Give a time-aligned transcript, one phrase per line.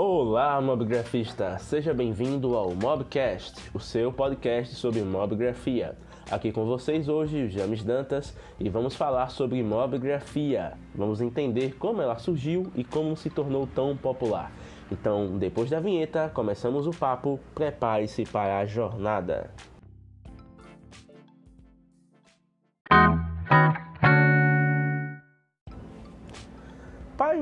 [0.00, 1.58] Olá, mobgrafista!
[1.58, 5.96] Seja bem-vindo ao Mobcast, o seu podcast sobre mobgrafia.
[6.30, 10.74] Aqui com vocês hoje, James Dantas, e vamos falar sobre mobgrafia.
[10.94, 14.52] Vamos entender como ela surgiu e como se tornou tão popular.
[14.88, 17.40] Então, depois da vinheta, começamos o papo.
[17.52, 19.50] Prepare-se para a jornada.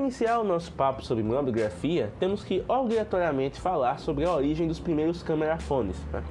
[0.06, 5.20] Iniciar o nosso papo sobre mamografia, temos que obrigatoriamente falar sobre a origem dos primeiros
[5.20, 5.96] camerafones.
[6.12, 6.22] Né?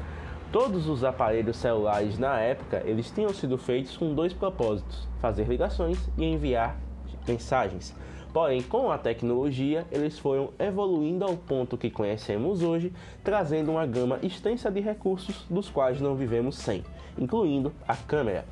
[0.50, 6.00] Todos os aparelhos celulares na época, eles tinham sido feitos com dois propósitos: fazer ligações
[6.18, 6.78] e enviar
[7.28, 7.94] mensagens.
[8.32, 12.94] Porém, com a tecnologia, eles foram evoluindo ao ponto que conhecemos hoje,
[13.26, 16.82] trazendo uma gama extensa de recursos dos quais não vivemos sem,
[17.18, 18.46] incluindo a câmera.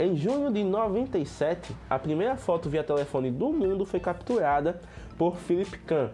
[0.00, 4.80] Em junho de 97, a primeira foto via telefone do mundo foi capturada
[5.18, 6.10] por Philip Kahn,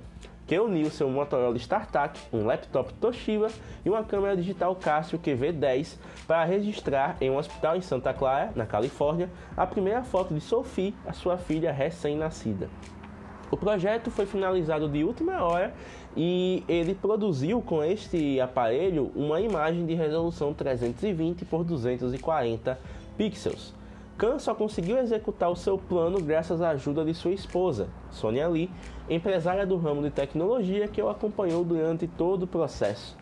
[0.46, 3.48] que uniu seu Motorola StarTAC, um laptop Toshiba
[3.84, 8.64] e uma câmera digital Casio QV10 para registrar em um hospital em Santa Clara, na
[8.64, 12.70] Califórnia, a primeira foto de Sophie, a sua filha recém-nascida.
[13.50, 15.74] O projeto foi finalizado de última hora
[16.16, 22.78] e ele produziu com este aparelho uma imagem de resolução 320 por 240
[23.16, 23.74] pixels.
[24.16, 28.70] Khan só conseguiu executar o seu plano graças à ajuda de sua esposa, Sonia Lee,
[29.10, 33.16] empresária do ramo de tecnologia que o acompanhou durante todo o processo.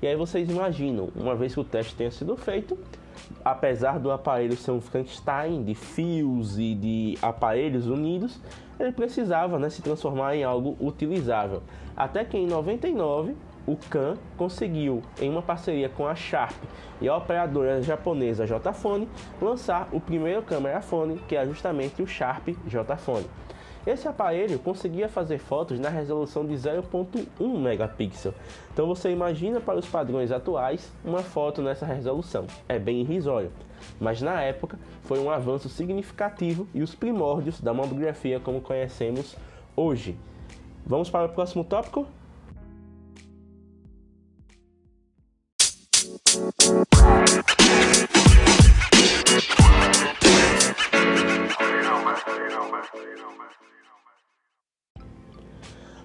[0.00, 2.78] E aí vocês imaginam, uma vez que o teste tenha sido feito,
[3.44, 8.40] apesar do aparelho ser um Frankenstein de fios e de aparelhos unidos,
[8.78, 11.62] ele precisava né, se transformar em algo utilizável.
[11.96, 13.34] Até que em 99
[13.68, 16.56] o Khan conseguiu, em uma parceria com a Sharp
[17.02, 19.06] e a operadora japonesa JFone,
[19.42, 23.26] lançar o primeiro câmera fone, que é justamente o Sharp JFone.
[23.86, 28.32] Esse aparelho conseguia fazer fotos na resolução de 0.1 megapixel.
[28.72, 32.46] Então você imagina para os padrões atuais uma foto nessa resolução.
[32.66, 33.52] É bem irrisório,
[34.00, 39.36] mas na época foi um avanço significativo e os primórdios da mamografia como conhecemos
[39.76, 40.16] hoje.
[40.86, 42.06] Vamos para o próximo tópico?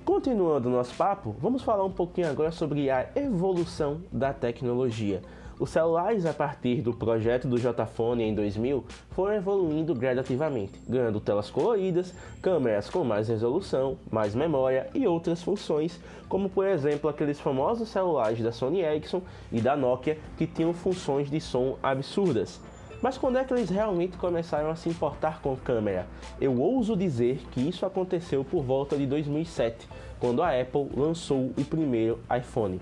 [0.03, 5.21] Continuando nosso papo, vamos falar um pouquinho agora sobre a evolução da tecnologia.
[5.59, 11.51] Os celulares, a partir do projeto do JFone em 2000, foram evoluindo gradativamente, ganhando telas
[11.51, 17.89] coloridas, câmeras com mais resolução, mais memória e outras funções, como por exemplo aqueles famosos
[17.89, 19.21] celulares da Sony Ericsson
[19.51, 22.59] e da Nokia que tinham funções de som absurdas.
[22.99, 26.07] Mas quando é que eles realmente começaram a se importar com câmera?
[26.41, 29.87] Eu ouso dizer que isso aconteceu por volta de 2007,
[30.19, 32.79] quando a Apple lançou o primeiro iPhone.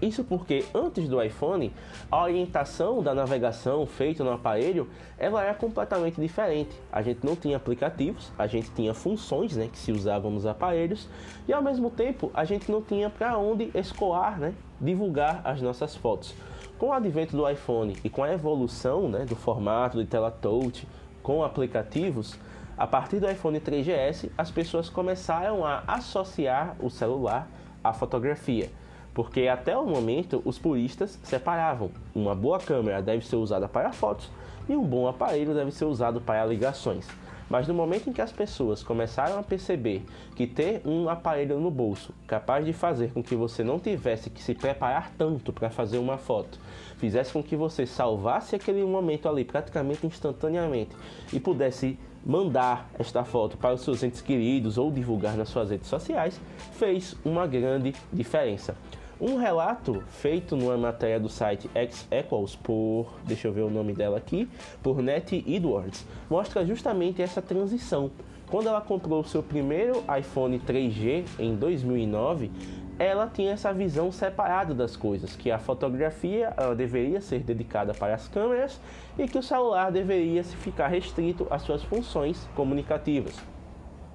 [0.00, 1.72] Isso porque antes do iPhone,
[2.10, 4.88] a orientação da navegação feita no aparelho
[5.18, 6.74] ela era completamente diferente.
[6.90, 11.06] A gente não tinha aplicativos, a gente tinha funções né, que se usavam nos aparelhos
[11.46, 15.94] e ao mesmo tempo a gente não tinha para onde escoar, né, divulgar as nossas
[15.94, 16.34] fotos.
[16.78, 20.88] Com o advento do iPhone e com a evolução né, do formato de tela touch
[21.22, 22.38] com aplicativos,
[22.78, 27.46] a partir do iPhone 3GS as pessoas começaram a associar o celular
[27.84, 28.70] à fotografia
[29.14, 31.90] porque até o momento os puristas separavam.
[32.14, 34.30] Uma boa câmera deve ser usada para fotos
[34.68, 37.06] e um bom aparelho deve ser usado para ligações.
[37.50, 40.04] Mas no momento em que as pessoas começaram a perceber
[40.36, 44.40] que ter um aparelho no bolso capaz de fazer com que você não tivesse que
[44.40, 46.60] se preparar tanto para fazer uma foto,
[46.96, 50.94] fizesse com que você salvasse aquele momento ali praticamente instantaneamente
[51.32, 55.88] e pudesse mandar esta foto para os seus entes queridos ou divulgar nas suas redes
[55.88, 56.40] sociais,
[56.74, 58.76] fez uma grande diferença.
[59.20, 63.92] Um relato feito numa matéria do site X Equals por, deixa eu ver o nome
[63.92, 64.48] dela aqui,
[64.82, 68.10] por Nettie Edwards, mostra justamente essa transição.
[68.50, 72.50] Quando ela comprou seu primeiro iPhone 3G em 2009,
[72.98, 78.26] ela tinha essa visão separada das coisas, que a fotografia deveria ser dedicada para as
[78.26, 78.80] câmeras
[79.18, 83.38] e que o celular deveria ficar restrito às suas funções comunicativas.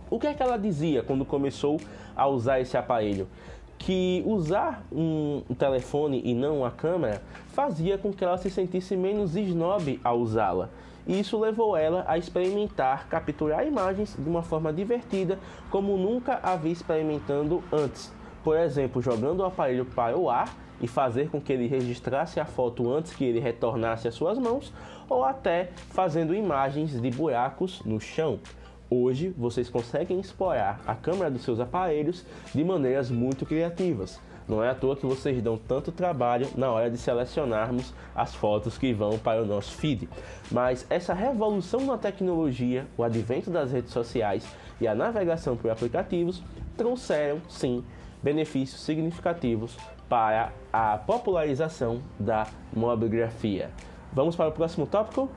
[0.09, 1.79] O que é que ela dizia quando começou
[2.15, 3.27] a usar esse aparelho?
[3.77, 9.35] Que usar um telefone e não a câmera fazia com que ela se sentisse menos
[9.35, 10.69] snob ao usá-la.
[11.07, 15.37] E isso levou ela a experimentar capturar imagens de uma forma divertida,
[15.69, 18.11] como nunca havia experimentando antes.
[18.43, 20.49] Por exemplo, jogando o aparelho para o ar
[20.81, 24.73] e fazer com que ele registrasse a foto antes que ele retornasse às suas mãos,
[25.07, 28.39] ou até fazendo imagens de buracos no chão.
[28.89, 32.23] Hoje vocês conseguem explorar a câmera dos seus aparelhos
[32.53, 34.19] de maneiras muito criativas.
[34.47, 38.77] Não é à toa que vocês dão tanto trabalho na hora de selecionarmos as fotos
[38.77, 40.07] que vão para o nosso feed.
[40.51, 44.45] Mas essa revolução na tecnologia, o advento das redes sociais
[44.79, 46.43] e a navegação por aplicativos
[46.77, 47.83] trouxeram, sim,
[48.21, 49.75] benefícios significativos
[50.07, 53.71] para a popularização da mobigrafia.
[54.13, 55.27] Vamos para o próximo tópico?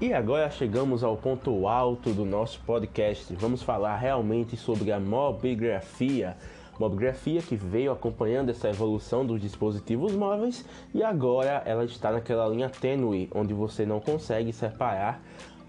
[0.00, 3.34] E agora chegamos ao ponto alto do nosso podcast.
[3.34, 6.38] Vamos falar realmente sobre a mobigrafia.
[6.78, 10.64] Mobigrafia que veio acompanhando essa evolução dos dispositivos móveis
[10.94, 15.22] e agora ela está naquela linha tênue onde você não consegue separar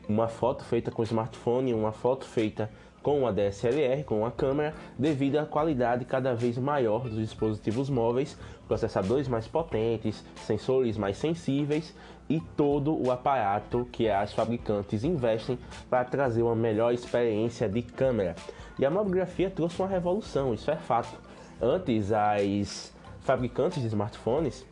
[0.08, 2.70] uma foto feita com smartphone, uma foto feita
[3.02, 8.38] com a DSLR, com a câmera, devido à qualidade cada vez maior dos dispositivos móveis,
[8.68, 11.96] processadores mais potentes, sensores mais sensíveis
[12.30, 15.58] e todo o aparato que as fabricantes investem
[15.90, 18.36] para trazer uma melhor experiência de câmera.
[18.80, 21.20] E a mamografia trouxe uma revolução, isso é fato.
[21.62, 24.66] Antes, as fabricantes de smartphones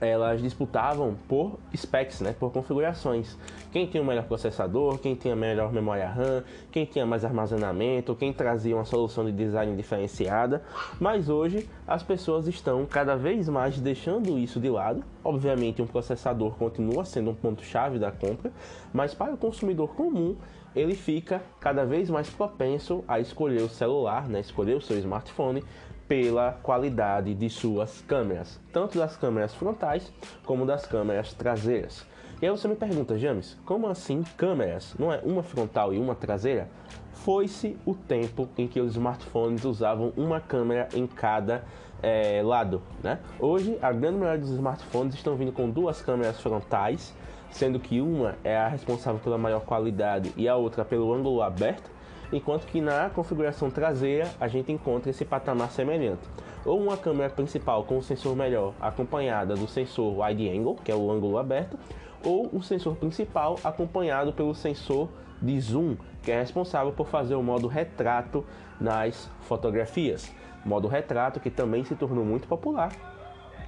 [0.00, 3.36] elas disputavam por specs, né, por configurações.
[3.72, 8.32] Quem tinha o melhor processador, quem tinha melhor memória RAM, quem tinha mais armazenamento, quem
[8.32, 10.62] trazia uma solução de design diferenciada.
[11.00, 15.04] Mas hoje as pessoas estão cada vez mais deixando isso de lado.
[15.22, 18.52] Obviamente, um processador continua sendo um ponto-chave da compra,
[18.92, 20.36] mas para o consumidor comum,
[20.74, 25.62] ele fica cada vez mais propenso a escolher o celular, né, escolher o seu smartphone
[26.08, 30.12] pela qualidade de suas câmeras, tanto das câmeras frontais
[30.44, 32.06] como das câmeras traseiras.
[32.42, 34.94] E aí você me pergunta, James, como assim câmeras?
[34.98, 36.68] Não é uma frontal e uma traseira?
[37.12, 41.64] Foi-se o tempo em que os smartphones usavam uma câmera em cada
[42.02, 43.18] é, lado, né?
[43.38, 47.14] Hoje, a grande maioria dos smartphones estão vindo com duas câmeras frontais,
[47.50, 51.93] sendo que uma é a responsável pela maior qualidade e a outra pelo ângulo aberto
[52.32, 56.22] enquanto que na configuração traseira a gente encontra esse patamar semelhante.
[56.64, 60.94] Ou uma câmera principal com o sensor melhor, acompanhada do sensor wide angle, que é
[60.94, 61.78] o ângulo aberto,
[62.24, 65.08] ou o sensor principal acompanhado pelo sensor
[65.40, 68.44] de zoom, que é responsável por fazer o modo retrato
[68.80, 70.32] nas fotografias.
[70.64, 72.90] Modo retrato que também se tornou muito popular,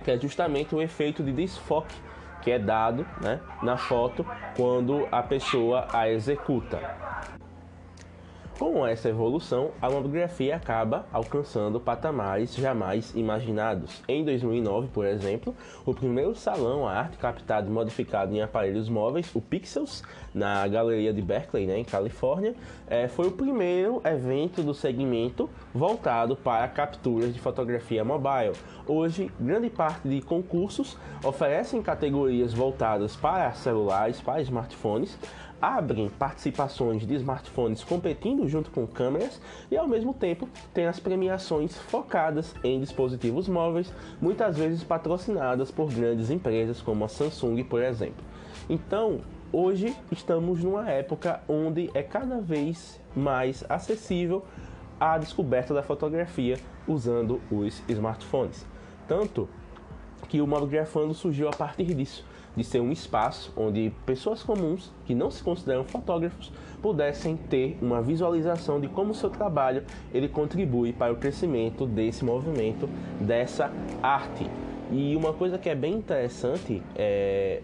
[0.02, 1.94] que é justamente o efeito de desfoque
[2.47, 4.25] que é dado né, na foto
[4.56, 6.79] quando a pessoa a executa.
[8.58, 14.03] Com essa evolução, a mamografia acaba alcançando patamares jamais imaginados.
[14.08, 15.55] Em 2009, por exemplo,
[15.85, 21.12] o primeiro salão a arte captada e modificado em aparelhos móveis, o Pixels, na galeria
[21.12, 22.55] de Berkeley, né, em Califórnia,
[22.87, 28.55] é, foi o primeiro evento do segmento voltado para capturas de fotografia mobile.
[28.87, 35.19] Hoje, grande parte de concursos oferecem categorias voltadas para celulares, para smartphones,
[35.61, 39.40] abrem participações de smartphones competindo junto com câmeras
[39.70, 45.93] e ao mesmo tempo tem as premiações focadas em dispositivos móveis, muitas vezes patrocinadas por
[45.93, 48.25] grandes empresas como a Samsung, por exemplo.
[48.69, 49.20] Então,
[49.52, 54.44] hoje estamos numa época onde é cada vez mais acessível
[54.99, 58.66] a descoberta da fotografia usando os smartphones.
[59.06, 59.49] Tanto
[60.28, 62.25] que o Mobgrafando surgiu a partir disso
[62.56, 68.00] de ser um espaço onde pessoas comuns que não se consideram fotógrafos pudessem ter uma
[68.00, 72.88] visualização de como o seu trabalho ele contribui para o crescimento desse movimento,
[73.20, 73.70] dessa
[74.02, 74.48] arte.
[74.90, 77.60] E uma coisa que é bem interessante é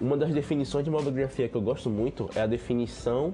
[0.00, 3.32] uma das definições de monografia que eu gosto muito é a definição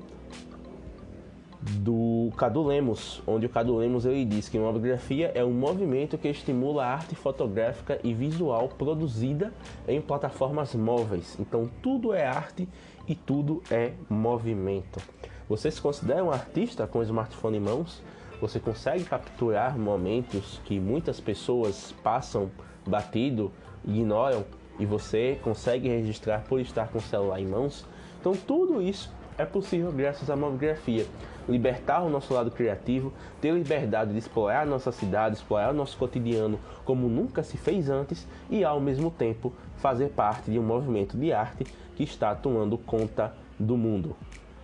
[1.63, 6.17] do Cadu Lemos, onde o Cadu Lemos ele diz que uma biografia é um movimento
[6.17, 9.53] que estimula a arte fotográfica e visual produzida
[9.87, 11.37] em plataformas móveis.
[11.39, 12.67] Então tudo é arte
[13.07, 15.01] e tudo é movimento.
[15.49, 18.03] Você se considera um artista com o smartphone em mãos?
[18.41, 22.51] Você consegue capturar momentos que muitas pessoas passam
[22.87, 23.53] batido,
[23.85, 24.47] ignoram
[24.79, 27.85] e você consegue registrar por estar com o celular em mãos?
[28.19, 31.07] Então tudo isso é possível graças à mamografia
[31.51, 35.99] libertar o nosso lado criativo, ter liberdade de explorar a nossa cidade, explorar o nosso
[35.99, 41.17] cotidiano como nunca se fez antes e ao mesmo tempo fazer parte de um movimento
[41.17, 41.65] de arte
[41.97, 44.17] que está tomando conta do mundo.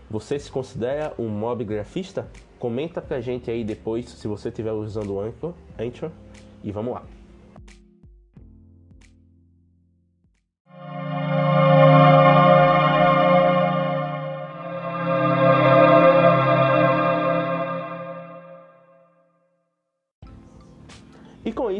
[0.08, 2.28] Você se considera um mob grafista?
[2.58, 6.10] Comenta pra gente aí depois se você estiver usando o Anchor, Anchor
[6.62, 7.15] e vamos lá.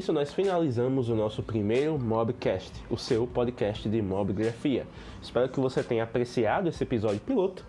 [0.07, 4.87] Isso, nós finalizamos o nosso primeiro Mobcast, o seu podcast de mobgrafia.
[5.21, 7.65] Espero que você tenha apreciado esse episódio piloto.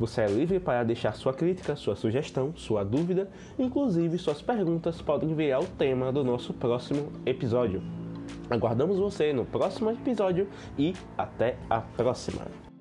[0.00, 5.34] Você é livre para deixar sua crítica, sua sugestão, sua dúvida, inclusive suas perguntas podem
[5.34, 7.82] virar o tema do nosso próximo episódio.
[8.48, 12.71] Aguardamos você no próximo episódio e até a próxima!